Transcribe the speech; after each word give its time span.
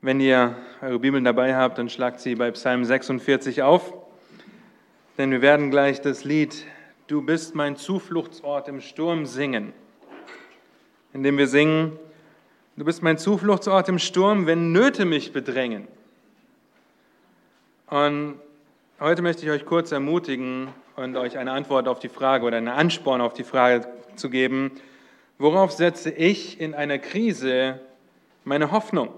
Wenn 0.00 0.20
ihr 0.20 0.54
eure 0.80 1.00
Bibeln 1.00 1.24
dabei 1.24 1.56
habt, 1.56 1.76
dann 1.76 1.88
schlagt 1.88 2.20
sie 2.20 2.36
bei 2.36 2.52
Psalm 2.52 2.84
46 2.84 3.62
auf, 3.62 3.94
denn 5.18 5.32
wir 5.32 5.42
werden 5.42 5.72
gleich 5.72 6.00
das 6.00 6.22
Lied 6.22 6.64
Du 7.08 7.20
bist 7.20 7.56
mein 7.56 7.74
Zufluchtsort 7.74 8.68
im 8.68 8.80
Sturm 8.80 9.26
singen, 9.26 9.72
indem 11.12 11.36
wir 11.36 11.48
singen, 11.48 11.98
Du 12.76 12.84
bist 12.84 13.02
mein 13.02 13.18
Zufluchtsort 13.18 13.88
im 13.88 13.98
Sturm, 13.98 14.46
wenn 14.46 14.70
Nöte 14.70 15.04
mich 15.04 15.32
bedrängen. 15.32 15.88
Und 17.88 18.36
heute 19.00 19.22
möchte 19.22 19.46
ich 19.46 19.50
euch 19.50 19.66
kurz 19.66 19.90
ermutigen 19.90 20.68
und 20.94 21.16
euch 21.16 21.38
eine 21.38 21.50
Antwort 21.50 21.88
auf 21.88 21.98
die 21.98 22.08
Frage 22.08 22.46
oder 22.46 22.58
einen 22.58 22.68
Ansporn 22.68 23.20
auf 23.20 23.32
die 23.32 23.42
Frage 23.42 23.88
zu 24.14 24.30
geben, 24.30 24.70
worauf 25.38 25.72
setze 25.72 26.10
ich 26.10 26.60
in 26.60 26.74
einer 26.74 27.00
Krise 27.00 27.80
meine 28.44 28.70
Hoffnung? 28.70 29.08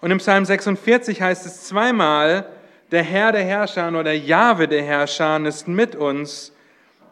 Und 0.00 0.10
im 0.10 0.18
Psalm 0.18 0.44
46 0.44 1.20
heißt 1.20 1.44
es 1.44 1.64
zweimal, 1.64 2.46
der 2.90 3.02
Herr 3.02 3.32
der 3.32 3.44
Herrscher 3.44 3.88
oder 3.88 4.12
Jahwe 4.12 4.66
der 4.66 4.82
Herrscher 4.82 5.44
ist 5.44 5.68
mit 5.68 5.94
uns, 5.94 6.52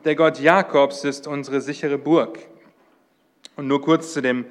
der 0.05 0.17
Gott 0.17 0.41
Jakobs 0.41 1.05
ist 1.05 1.27
unsere 1.27 1.61
sichere 1.61 1.99
Burg. 1.99 2.39
Und 3.57 3.67
nur 3.67 3.83
kurz 3.83 4.15
zu 4.15 4.23
dem 4.23 4.47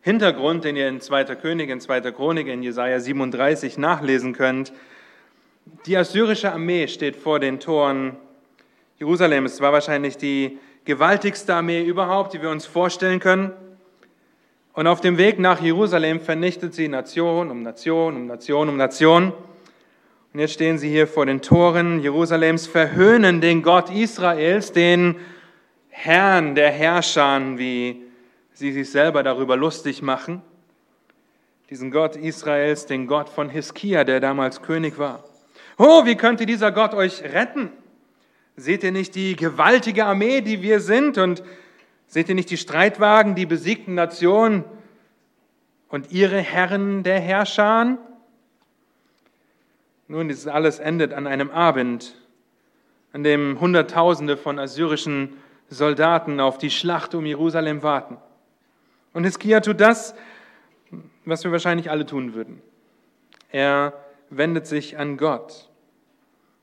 Hintergrund, 0.00 0.64
den 0.64 0.74
ihr 0.74 0.88
in 0.88 1.00
2. 1.00 1.36
König, 1.36 1.68
in 1.68 1.80
2. 1.80 2.00
Chronik, 2.12 2.46
in 2.46 2.62
Jesaja 2.62 2.98
37 2.98 3.76
nachlesen 3.76 4.32
könnt. 4.32 4.72
Die 5.86 5.96
assyrische 5.96 6.50
Armee 6.52 6.88
steht 6.88 7.14
vor 7.14 7.38
den 7.40 7.60
Toren 7.60 8.16
Jerusalems. 8.98 9.54
Es 9.54 9.60
war 9.60 9.72
wahrscheinlich 9.72 10.16
die 10.16 10.58
gewaltigste 10.84 11.54
Armee 11.54 11.84
überhaupt, 11.84 12.32
die 12.32 12.42
wir 12.42 12.50
uns 12.50 12.66
vorstellen 12.66 13.20
können. 13.20 13.52
Und 14.74 14.86
auf 14.86 15.02
dem 15.02 15.18
Weg 15.18 15.38
nach 15.38 15.60
Jerusalem 15.60 16.18
vernichtet 16.18 16.72
sie 16.72 16.88
Nation 16.88 17.50
um 17.50 17.62
Nation 17.62 18.16
um 18.16 18.26
Nation 18.26 18.70
um 18.70 18.78
Nation. 18.78 19.34
Und 20.32 20.40
jetzt 20.40 20.54
stehen 20.54 20.78
sie 20.78 20.88
hier 20.88 21.06
vor 21.06 21.26
den 21.26 21.42
Toren 21.42 22.00
Jerusalems, 22.00 22.66
verhöhnen 22.66 23.42
den 23.42 23.62
Gott 23.62 23.90
Israels, 23.90 24.72
den 24.72 25.16
Herrn 25.90 26.54
der 26.54 26.70
Herrscher, 26.70 27.38
wie 27.58 28.02
sie 28.54 28.72
sich 28.72 28.90
selber 28.90 29.22
darüber 29.22 29.58
lustig 29.58 30.00
machen. 30.00 30.40
Diesen 31.68 31.90
Gott 31.90 32.16
Israels, 32.16 32.86
den 32.86 33.06
Gott 33.06 33.28
von 33.28 33.50
Hiskia, 33.50 34.04
der 34.04 34.20
damals 34.20 34.62
König 34.62 34.98
war. 34.98 35.22
Oh, 35.76 36.06
wie 36.06 36.16
könnte 36.16 36.46
dieser 36.46 36.72
Gott 36.72 36.94
euch 36.94 37.22
retten? 37.22 37.70
Seht 38.56 38.84
ihr 38.84 38.92
nicht 38.92 39.14
die 39.16 39.36
gewaltige 39.36 40.06
Armee, 40.06 40.40
die 40.40 40.62
wir 40.62 40.80
sind 40.80 41.18
und 41.18 41.42
Seht 42.12 42.28
ihr 42.28 42.34
nicht 42.34 42.50
die 42.50 42.58
Streitwagen, 42.58 43.34
die 43.34 43.46
besiegten 43.46 43.94
Nationen 43.94 44.64
und 45.88 46.12
ihre 46.12 46.40
Herren 46.40 47.04
der 47.04 47.18
Herrscher? 47.18 47.96
Nun, 50.08 50.28
dieses 50.28 50.46
alles 50.46 50.78
endet 50.78 51.14
an 51.14 51.26
einem 51.26 51.50
Abend, 51.50 52.14
an 53.14 53.22
dem 53.22 53.58
Hunderttausende 53.60 54.36
von 54.36 54.58
assyrischen 54.58 55.38
Soldaten 55.70 56.38
auf 56.38 56.58
die 56.58 56.68
Schlacht 56.68 57.14
um 57.14 57.24
Jerusalem 57.24 57.82
warten. 57.82 58.18
Und 59.14 59.24
Hiskia 59.24 59.60
tut 59.60 59.80
das, 59.80 60.14
was 61.24 61.44
wir 61.44 61.50
wahrscheinlich 61.50 61.90
alle 61.90 62.04
tun 62.04 62.34
würden. 62.34 62.60
Er 63.48 63.94
wendet 64.28 64.66
sich 64.66 64.98
an 64.98 65.16
Gott. 65.16 65.70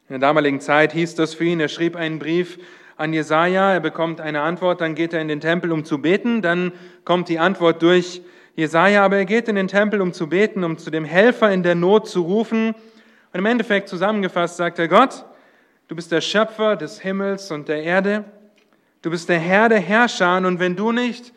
In 0.10 0.14
der 0.14 0.20
damaligen 0.20 0.62
Zeit 0.62 0.94
hieß 0.94 1.16
das 1.16 1.34
für 1.34 1.46
ihn, 1.46 1.60
er 1.60 1.70
schrieb 1.70 1.96
einen 1.96 2.20
Brief 2.20 2.60
an 3.00 3.14
Jesaja, 3.14 3.72
er 3.72 3.80
bekommt 3.80 4.20
eine 4.20 4.42
Antwort, 4.42 4.82
dann 4.82 4.94
geht 4.94 5.14
er 5.14 5.22
in 5.22 5.30
den 5.30 5.40
Tempel, 5.40 5.72
um 5.72 5.86
zu 5.86 6.02
beten, 6.02 6.42
dann 6.42 6.74
kommt 7.06 7.30
die 7.30 7.40
Antwort 7.40 7.82
durch 7.82 8.22
Jesaja, 8.58 9.06
aber 9.06 9.16
er 9.16 9.26
geht 9.26 9.48
in 9.48 9.56
den 9.56 9.70
Tempel, 9.70 10.02
um 10.02 10.12
zu 10.12 10.28
beten, 10.28 10.66
um 10.66 10.78
zu 10.78 10.92
dem 10.92 11.06
Helfer 11.06 11.50
in 11.50 11.64
der 11.64 11.76
Not 11.76 12.10
zu 12.10 12.22
rufen. 12.22 12.70
Und 12.72 13.40
im 13.40 13.46
Endeffekt 13.46 13.88
zusammengefasst 13.88 14.58
sagt 14.58 14.80
er, 14.80 14.90
Gott, 14.90 15.24
du 15.88 15.96
bist 15.96 16.12
der 16.12 16.20
Schöpfer 16.20 16.76
des 16.76 17.00
Himmels 17.00 17.52
und 17.52 17.70
der 17.70 17.84
Erde, 17.84 18.26
du 19.02 19.10
bist 19.12 19.30
der 19.30 19.40
Herr 19.40 19.70
der 19.70 19.80
Herrscher 19.80 20.36
und 20.38 20.60
wenn 20.60 20.76
du 20.76 20.92
nicht 20.92 21.32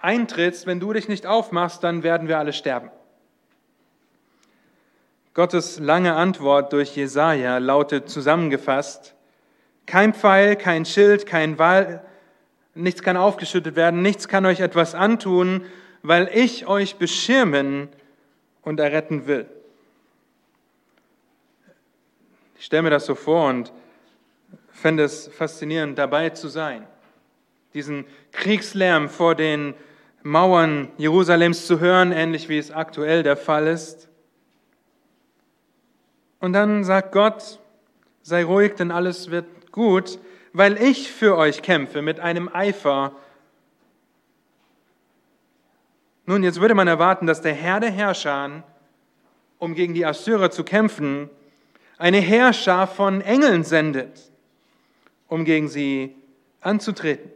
eintrittst, 0.00 0.66
wenn 0.66 0.80
du 0.80 0.94
dich 0.94 1.06
nicht 1.06 1.26
aufmachst, 1.26 1.84
dann 1.84 2.02
werden 2.02 2.28
wir 2.28 2.38
alle 2.38 2.54
sterben. 2.54 2.90
Gottes 5.34 5.78
lange 5.78 6.14
Antwort 6.14 6.72
durch 6.72 6.96
Jesaja 6.96 7.58
lautet 7.58 8.08
zusammengefasst: 8.08 9.14
kein 9.86 10.14
Pfeil, 10.14 10.56
kein 10.56 10.84
Schild, 10.84 11.26
kein 11.26 11.58
Wall, 11.58 12.04
nichts 12.74 13.02
kann 13.02 13.16
aufgeschüttet 13.16 13.76
werden, 13.76 14.02
nichts 14.02 14.28
kann 14.28 14.46
euch 14.46 14.60
etwas 14.60 14.94
antun, 14.94 15.64
weil 16.02 16.30
ich 16.32 16.66
euch 16.66 16.96
beschirmen 16.96 17.88
und 18.62 18.80
erretten 18.80 19.26
will. 19.26 19.46
Ich 22.58 22.66
stelle 22.66 22.82
mir 22.82 22.90
das 22.90 23.06
so 23.06 23.14
vor 23.14 23.48
und 23.48 23.72
fände 24.70 25.02
es 25.04 25.28
faszinierend, 25.28 25.98
dabei 25.98 26.30
zu 26.30 26.48
sein, 26.48 26.86
diesen 27.74 28.04
Kriegslärm 28.30 29.08
vor 29.08 29.34
den 29.34 29.74
Mauern 30.22 30.88
Jerusalems 30.98 31.66
zu 31.66 31.80
hören, 31.80 32.12
ähnlich 32.12 32.48
wie 32.48 32.58
es 32.58 32.70
aktuell 32.70 33.22
der 33.22 33.36
Fall 33.36 33.66
ist. 33.66 34.08
Und 36.38 36.52
dann 36.52 36.84
sagt 36.84 37.12
Gott, 37.12 37.58
sei 38.22 38.44
ruhig, 38.44 38.74
denn 38.74 38.90
alles 38.90 39.30
wird 39.30 39.46
gut, 39.72 40.18
weil 40.52 40.80
ich 40.80 41.10
für 41.10 41.36
euch 41.36 41.62
kämpfe 41.62 42.02
mit 42.02 42.20
einem 42.20 42.48
Eifer. 42.48 43.12
Nun, 46.26 46.42
jetzt 46.42 46.60
würde 46.60 46.74
man 46.74 46.88
erwarten, 46.88 47.26
dass 47.26 47.40
der 47.40 47.54
Herr 47.54 47.80
der 47.80 47.90
Herrscher, 47.90 48.62
um 49.58 49.74
gegen 49.74 49.94
die 49.94 50.06
Assyrer 50.06 50.50
zu 50.50 50.62
kämpfen, 50.62 51.30
eine 51.98 52.18
Herrscher 52.18 52.86
von 52.86 53.20
Engeln 53.20 53.64
sendet, 53.64 54.30
um 55.28 55.44
gegen 55.44 55.68
sie 55.68 56.14
anzutreten. 56.60 57.30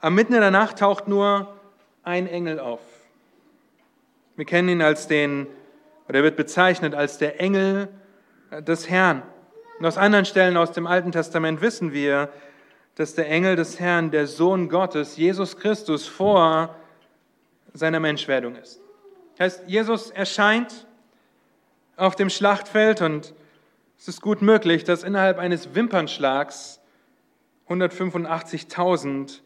Am 0.00 0.14
Mitten 0.14 0.34
in 0.34 0.40
der 0.40 0.50
Nacht 0.50 0.78
taucht 0.78 1.08
nur 1.08 1.56
ein 2.02 2.28
Engel 2.28 2.60
auf. 2.60 2.80
Wir 4.36 4.44
kennen 4.44 4.68
ihn 4.68 4.82
als 4.82 5.08
den, 5.08 5.46
oder 6.06 6.18
er 6.18 6.24
wird 6.24 6.36
bezeichnet 6.36 6.94
als 6.94 7.18
der 7.18 7.40
Engel 7.40 7.88
des 8.60 8.88
Herrn. 8.88 9.22
Und 9.78 9.86
aus 9.86 9.98
anderen 9.98 10.24
Stellen 10.24 10.56
aus 10.56 10.72
dem 10.72 10.86
Alten 10.86 11.12
Testament 11.12 11.60
wissen 11.60 11.92
wir, 11.92 12.30
dass 12.94 13.14
der 13.14 13.28
Engel 13.28 13.56
des 13.56 13.78
Herrn, 13.78 14.10
der 14.10 14.26
Sohn 14.26 14.68
Gottes, 14.68 15.16
Jesus 15.16 15.56
Christus, 15.56 16.06
vor 16.06 16.74
seiner 17.74 18.00
Menschwerdung 18.00 18.56
ist. 18.56 18.80
Das 19.36 19.40
heißt, 19.40 19.68
Jesus 19.68 20.10
erscheint 20.10 20.86
auf 21.96 22.16
dem 22.16 22.30
Schlachtfeld 22.30 23.02
und 23.02 23.34
es 23.98 24.08
ist 24.08 24.22
gut 24.22 24.40
möglich, 24.40 24.84
dass 24.84 25.02
innerhalb 25.02 25.38
eines 25.38 25.74
Wimpernschlags 25.74 26.80
185.000 27.68 29.40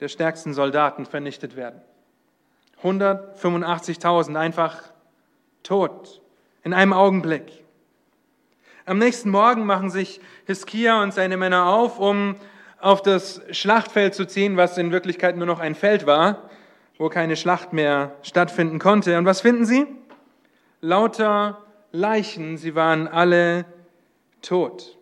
der 0.00 0.08
stärksten 0.08 0.54
Soldaten 0.54 1.06
vernichtet 1.06 1.56
werden. 1.56 1.80
185.000 2.82 4.36
einfach 4.36 4.82
tot 5.62 6.20
in 6.62 6.74
einem 6.74 6.92
Augenblick. 6.92 7.64
Am 8.88 8.98
nächsten 8.98 9.30
Morgen 9.30 9.66
machen 9.66 9.90
sich 9.90 10.20
Hiskia 10.44 11.02
und 11.02 11.12
seine 11.12 11.36
Männer 11.36 11.66
auf, 11.66 11.98
um 11.98 12.36
auf 12.78 13.02
das 13.02 13.42
Schlachtfeld 13.50 14.14
zu 14.14 14.28
ziehen, 14.28 14.56
was 14.56 14.78
in 14.78 14.92
Wirklichkeit 14.92 15.36
nur 15.36 15.46
noch 15.46 15.58
ein 15.58 15.74
Feld 15.74 16.06
war, 16.06 16.48
wo 16.96 17.08
keine 17.08 17.34
Schlacht 17.34 17.72
mehr 17.72 18.14
stattfinden 18.22 18.78
konnte. 18.78 19.18
Und 19.18 19.24
was 19.24 19.40
finden 19.40 19.64
sie? 19.64 19.86
Lauter 20.80 21.64
Leichen, 21.90 22.58
sie 22.58 22.76
waren 22.76 23.08
alle 23.08 23.64
tot. 24.40 24.96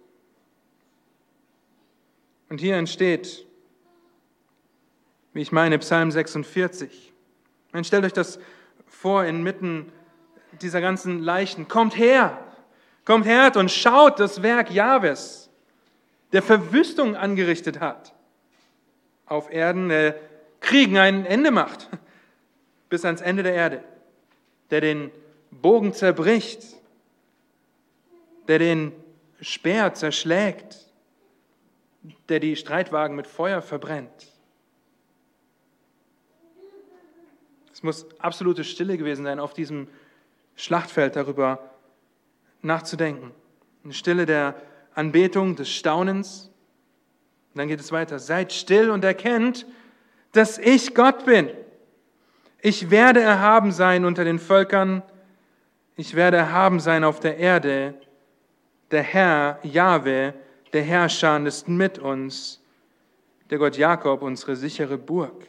Und 2.49 2.63
hier 2.63 2.77
entsteht, 2.77 3.47
wie 5.35 5.43
ich 5.43 5.53
meine, 5.53 5.79
Psalm 5.81 6.11
46. 6.11 7.13
Man 7.73 7.85
stellt 7.85 8.07
euch 8.07 8.15
das 8.15 8.39
vor 8.87 9.27
inmitten 9.27 9.93
dieser 10.63 10.81
ganzen 10.81 11.19
Leichen. 11.19 11.69
Kommt 11.69 11.99
her, 11.99 12.39
Kommt 13.05 13.27
her 13.27 13.53
und 13.57 13.71
schaut 13.71 14.19
das 14.19 14.43
Werk 14.43 14.71
Jahwes, 14.71 15.51
der 16.33 16.43
Verwüstung 16.43 17.17
angerichtet 17.17 17.81
hat 17.81 18.15
auf 19.27 19.51
Erden, 19.51 19.89
der 19.89 20.19
Kriegen 20.61 20.99
ein 20.99 21.27
Ende 21.27 21.51
macht, 21.51 21.89
bis 22.89 23.05
ans 23.05 23.21
Ende 23.21 23.43
der 23.43 23.55
Erde, 23.55 23.85
der 24.71 24.81
den 24.81 25.11
Bogen 25.51 25.93
zerbricht, 25.93 26.63
der 28.49 28.59
den 28.59 28.93
Speer 29.41 29.95
zerschlägt, 29.95 30.79
der 32.29 32.41
die 32.41 32.57
Streitwagen 32.57 33.17
mit 33.17 33.27
Feuer 33.27 33.63
verbrennt. 33.63 34.33
Es 37.73 37.83
muss 37.83 38.07
absolute 38.19 38.65
Stille 38.65 38.97
gewesen 38.97 39.25
sein 39.25 39.41
auf 39.41 39.53
diesem 39.53 39.89
Schlachtfeld 40.57 41.17
darüber, 41.17 41.74
nachzudenken. 42.65 43.33
Eine 43.85 43.93
Stille 43.93 44.27
der 44.27 44.55
Anbetung, 44.95 45.57
des 45.57 45.71
Staunens. 45.71 46.51
Und 47.53 47.59
dann 47.59 47.69
geht 47.69 47.81
es 47.81 47.93
weiter. 47.93 48.19
Seid 48.19 48.53
still 48.53 48.91
und 48.91 49.05
erkennt, 49.05 49.67
dass 50.33 50.59
ich 50.59 50.95
Gott 50.95 51.25
bin. 51.25 51.51
Ich 52.61 52.91
werde 52.91 53.21
erhaben 53.21 53.73
sein 53.73 54.05
unter 54.05 54.25
den 54.25 54.39
Völkern, 54.39 55.03
ich 55.97 56.15
werde 56.15 56.39
erhaben 56.39 56.81
sein 56.81 57.05
auf 57.05 57.21
der 57.21 57.37
Erde. 57.37 57.95
Der 58.91 59.03
Herr, 59.03 59.59
Jahwe, 59.63 60.35
der 60.73 60.83
Herrscher 60.83 61.45
ist 61.47 61.69
mit 61.69 61.99
uns, 61.99 62.61
der 63.51 63.59
Gott 63.59 63.77
Jakob, 63.77 64.23
unsere 64.23 64.57
sichere 64.57 64.99
Burg. 64.99 65.47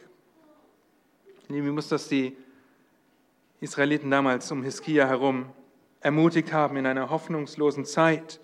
Wie 1.48 1.60
muss 1.62 1.88
das 1.88 2.08
die 2.08 2.36
Israeliten 3.60 4.10
damals 4.10 4.52
um 4.52 4.62
Hiskia 4.62 5.06
herum 5.06 5.46
ermutigt 6.06 6.52
haben 6.52 6.76
in 6.76 6.86
einer 6.86 7.10
hoffnungslosen 7.10 7.84
Zeit? 7.84 8.40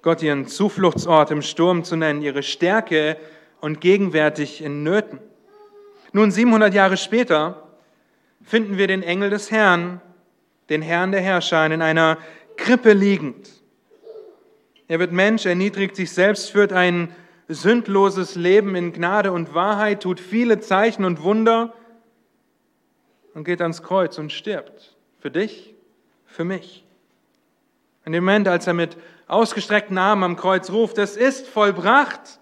Gott 0.00 0.22
ihren 0.22 0.46
Zufluchtsort 0.46 1.30
im 1.32 1.42
Sturm 1.42 1.84
zu 1.84 1.96
nennen, 1.96 2.22
ihre 2.22 2.42
Stärke 2.42 3.16
und 3.60 3.80
gegenwärtig 3.80 4.62
in 4.62 4.84
Nöten. 4.84 5.18
Nun, 6.12 6.30
700 6.30 6.72
Jahre 6.72 6.96
später 6.96 7.68
finden 8.42 8.78
wir 8.78 8.86
den 8.86 9.02
Engel 9.02 9.30
des 9.30 9.50
Herrn, 9.50 10.00
den 10.70 10.80
Herrn 10.80 11.10
der 11.10 11.20
Herrscher, 11.20 11.66
in 11.66 11.82
einer 11.82 12.18
Krippe 12.56 12.92
liegend. 12.92 13.50
Er 14.86 15.00
wird 15.00 15.12
Mensch, 15.12 15.44
erniedrigt 15.44 15.96
sich 15.96 16.12
selbst, 16.12 16.50
führt 16.50 16.72
ein 16.72 17.14
sündloses 17.48 18.36
Leben 18.36 18.76
in 18.76 18.92
Gnade 18.92 19.32
und 19.32 19.54
Wahrheit, 19.54 20.02
tut 20.04 20.20
viele 20.20 20.60
Zeichen 20.60 21.04
und 21.04 21.22
Wunder 21.22 21.74
und 23.34 23.42
geht 23.44 23.60
ans 23.60 23.82
Kreuz 23.82 24.18
und 24.18 24.32
stirbt. 24.32 24.96
Für 25.18 25.30
dich, 25.30 25.74
für 26.28 26.44
mich. 26.44 26.84
In 28.04 28.12
dem 28.12 28.24
Moment, 28.24 28.46
als 28.46 28.66
er 28.66 28.74
mit 28.74 28.96
ausgestreckten 29.26 29.98
Armen 29.98 30.22
am 30.22 30.36
Kreuz 30.36 30.70
ruft, 30.70 30.98
es 30.98 31.16
ist 31.16 31.48
vollbracht, 31.48 32.38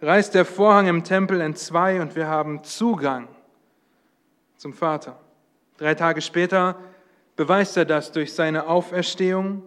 reißt 0.00 0.34
der 0.34 0.44
Vorhang 0.44 0.88
im 0.88 1.04
Tempel 1.04 1.40
entzwei 1.40 2.00
und 2.00 2.16
wir 2.16 2.26
haben 2.26 2.64
Zugang 2.64 3.28
zum 4.56 4.72
Vater. 4.72 5.18
Drei 5.78 5.94
Tage 5.94 6.22
später 6.22 6.76
beweist 7.36 7.76
er 7.76 7.84
das 7.84 8.12
durch 8.12 8.32
seine 8.32 8.66
Auferstehung, 8.66 9.62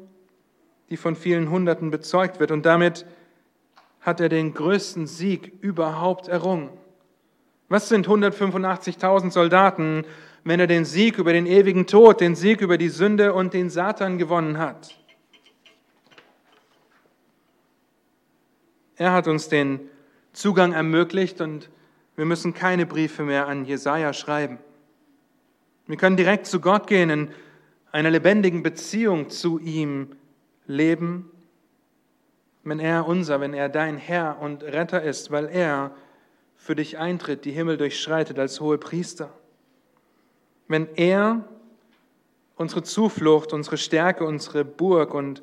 die 0.90 0.98
von 0.98 1.16
vielen 1.16 1.50
Hunderten 1.50 1.92
bezeugt 1.92 2.40
wird. 2.40 2.52
Und 2.52 2.66
damit 2.66 3.06
hat 4.02 4.20
er 4.20 4.30
den 4.30 4.54
größten 4.54 5.08
Sieg 5.08 5.54
überhaupt 5.62 6.28
errungen. 6.28 6.70
Was 7.68 7.90
sind 7.90 8.08
185.000 8.08 9.30
Soldaten, 9.32 10.04
wenn 10.44 10.60
er 10.60 10.68
den 10.68 10.86
Sieg 10.86 11.18
über 11.18 11.34
den 11.34 11.46
ewigen 11.46 11.88
Tod, 11.88 12.22
den 12.22 12.36
Sieg 12.36 12.62
über 12.62 12.78
die 12.78 12.90
Sünde 12.90 13.34
und 13.34 13.54
den 13.54 13.70
Satan 13.70 14.18
gewonnen 14.18 14.58
hat? 14.58 14.96
Er 18.96 19.14
hat 19.14 19.28
uns 19.28 19.48
den 19.48 19.80
Zugang 20.34 20.74
ermöglicht 20.74 21.42
und 21.42 21.70
wir 22.16 22.26
müssen 22.26 22.54
keine 22.54 22.86
Briefe 22.86 23.24
mehr 23.24 23.48
an 23.48 23.64
Jesaja 23.64 24.12
schreiben. 24.12 24.60
Wir 25.88 25.98
können 25.98 26.18
direkt 26.18 26.46
zu 26.46 26.60
Gott 26.60 26.86
gehen, 26.86 27.10
in 27.10 27.30
einer 27.92 28.10
lebendigen 28.10 28.62
Beziehung 28.62 29.30
zu 29.30 29.58
ihm 29.60 30.16
leben, 30.68 31.32
wenn 32.64 32.80
er 32.80 33.08
unser, 33.08 33.40
wenn 33.40 33.54
er 33.54 33.70
dein 33.70 33.98
Herr 33.98 34.40
und 34.40 34.64
Retter 34.64 35.02
ist, 35.02 35.32
weil 35.32 35.46
er 35.46 35.96
für 36.56 36.76
dich 36.76 36.98
eintritt, 36.98 37.46
die 37.46 37.52
Himmel 37.52 37.78
durchschreitet 37.78 38.38
als 38.38 38.60
hohe 38.60 38.78
Priester. 38.78 39.34
Wenn 40.70 40.88
er 40.96 41.44
unsere 42.56 42.84
Zuflucht, 42.84 43.52
unsere 43.52 43.78
Stärke, 43.78 44.24
unsere 44.24 44.64
Burg 44.64 45.14
und 45.14 45.42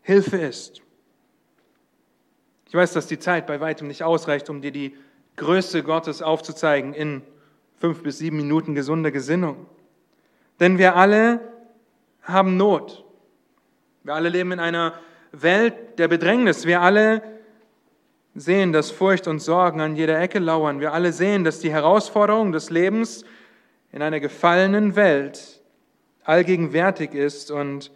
Hilfe 0.00 0.38
ist. 0.38 0.80
Ich 2.66 2.74
weiß, 2.74 2.92
dass 2.92 3.06
die 3.06 3.18
Zeit 3.18 3.46
bei 3.46 3.60
weitem 3.60 3.86
nicht 3.86 4.02
ausreicht, 4.02 4.48
um 4.48 4.62
dir 4.62 4.72
die 4.72 4.96
Größe 5.36 5.82
Gottes 5.82 6.22
aufzuzeigen 6.22 6.94
in 6.94 7.22
fünf 7.78 8.02
bis 8.02 8.18
sieben 8.18 8.38
Minuten 8.38 8.74
gesunder 8.74 9.10
Gesinnung. 9.10 9.66
Denn 10.58 10.78
wir 10.78 10.96
alle 10.96 11.40
haben 12.22 12.56
Not. 12.56 13.04
Wir 14.04 14.14
alle 14.14 14.28
leben 14.28 14.52
in 14.52 14.60
einer 14.60 14.94
Welt 15.32 15.98
der 15.98 16.08
Bedrängnis. 16.08 16.64
Wir 16.64 16.80
alle 16.80 17.22
sehen, 18.34 18.72
dass 18.72 18.90
Furcht 18.90 19.26
und 19.26 19.40
Sorgen 19.40 19.80
an 19.80 19.96
jeder 19.96 20.18
Ecke 20.20 20.38
lauern. 20.38 20.80
Wir 20.80 20.92
alle 20.92 21.12
sehen, 21.12 21.44
dass 21.44 21.58
die 21.58 21.72
Herausforderung 21.72 22.52
des 22.52 22.70
Lebens 22.70 23.24
in 23.92 24.02
einer 24.02 24.20
gefallenen 24.20 24.96
Welt 24.96 25.60
allgegenwärtig 26.24 27.14
ist 27.14 27.50
und 27.50 27.90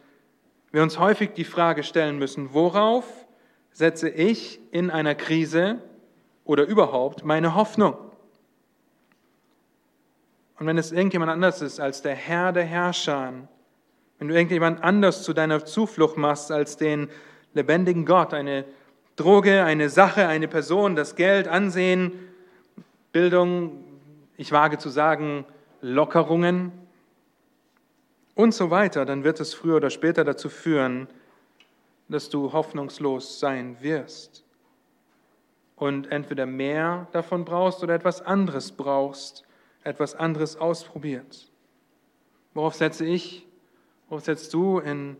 wir 0.71 0.83
uns 0.83 0.99
häufig 0.99 1.33
die 1.33 1.45
Frage 1.45 1.83
stellen 1.83 2.19
müssen, 2.19 2.53
worauf 2.53 3.27
setze 3.73 4.09
ich 4.09 4.61
in 4.71 4.91
einer 4.91 5.15
Krise 5.15 5.79
oder 6.45 6.65
überhaupt 6.67 7.25
meine 7.25 7.55
Hoffnung? 7.55 7.97
Und 10.59 10.67
wenn 10.67 10.79
es 10.79 10.93
irgendjemand 10.93 11.31
anders 11.31 11.63
ist 11.63 11.81
als 11.81 12.03
der 12.03 12.15
Herr 12.15 12.53
der 12.53 12.65
Herrscher, 12.65 13.33
wenn 14.19 14.29
du 14.29 14.35
irgendjemand 14.35 14.83
anders 14.83 15.23
zu 15.23 15.33
deiner 15.33 15.65
Zuflucht 15.65 16.17
machst 16.17 16.51
als 16.51 16.77
den 16.77 17.09
lebendigen 17.53 18.07
Gott, 18.07 18.33
eine 18.33 18.65
Droge, 19.17 19.65
eine 19.65 19.89
Sache, 19.89 20.27
eine 20.27 20.49
Person, 20.49 20.97
das 20.97 21.17
Geld, 21.17 21.49
Ansehen, 21.49 22.13
Bildung, 23.13 23.85
ich 24.37 24.53
wage 24.53 24.79
zu 24.79 24.89
sagen, 24.89 25.47
Lockerungen 25.87 26.73
und 28.35 28.53
so 28.53 28.71
weiter, 28.71 29.05
dann 29.05 29.23
wird 29.23 29.39
es 29.41 29.55
früher 29.55 29.77
oder 29.77 29.91
später 29.91 30.25
dazu 30.25 30.49
führen, 30.49 31.07
dass 32.09 32.29
du 32.29 32.53
hoffnungslos 32.53 33.39
sein 33.39 33.77
wirst 33.81 34.45
und 35.77 36.11
entweder 36.11 36.45
mehr 36.45 37.07
davon 37.13 37.45
brauchst 37.45 37.83
oder 37.83 37.95
etwas 37.95 38.21
anderes 38.21 38.73
brauchst, 38.73 39.45
etwas 39.85 40.15
anderes 40.15 40.57
ausprobiert. 40.57 41.51
Worauf 42.53 42.75
setze 42.75 43.05
ich, 43.05 43.47
worauf 44.09 44.25
setzt 44.25 44.53
du 44.55 44.79
in 44.81 45.17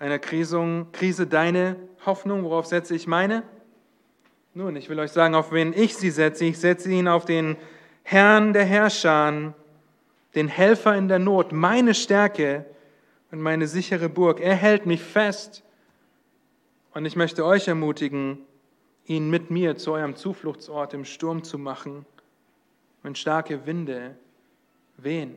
einer 0.00 0.18
Krise, 0.18 0.86
Krise 0.92 1.26
deine 1.26 1.76
Hoffnung? 2.04 2.42
Worauf 2.42 2.66
setze 2.66 2.94
ich 2.94 3.06
meine? 3.06 3.44
Nun, 4.54 4.74
ich 4.74 4.88
will 4.88 4.98
euch 4.98 5.12
sagen, 5.12 5.34
auf 5.34 5.52
wen 5.52 5.72
ich 5.72 5.96
sie 5.96 6.10
setze. 6.10 6.44
Ich 6.44 6.58
setze 6.58 6.90
ihn 6.90 7.06
auf 7.06 7.24
den 7.24 7.56
Herrn 8.02 8.52
der 8.52 8.64
Herrscher, 8.64 9.54
den 10.34 10.48
Helfer 10.48 10.96
in 10.96 11.08
der 11.08 11.18
Not, 11.18 11.52
meine 11.52 11.94
Stärke 11.94 12.64
und 13.30 13.40
meine 13.40 13.66
sichere 13.66 14.08
Burg. 14.08 14.40
Er 14.40 14.54
hält 14.54 14.86
mich 14.86 15.02
fest 15.02 15.62
und 16.94 17.04
ich 17.04 17.16
möchte 17.16 17.44
euch 17.44 17.68
ermutigen, 17.68 18.38
ihn 19.06 19.30
mit 19.30 19.50
mir 19.50 19.76
zu 19.76 19.92
eurem 19.92 20.16
Zufluchtsort 20.16 20.94
im 20.94 21.04
Sturm 21.04 21.42
zu 21.42 21.58
machen, 21.58 22.04
wenn 23.02 23.14
starke 23.14 23.66
Winde 23.66 24.16
wehen. 24.96 25.36